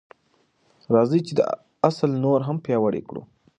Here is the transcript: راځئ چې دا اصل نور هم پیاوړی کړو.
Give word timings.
راځئ 0.95 1.19
چې 1.27 1.33
دا 1.39 1.47
اصل 1.89 2.09
نور 2.23 2.39
هم 2.47 2.57
پیاوړی 2.65 3.01
کړو. 3.09 3.21